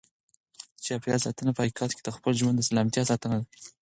[0.75, 3.45] د چاپیریال ساتنه په حقیقت کې د خپل ژوند د سلامتیا ساتنه ده.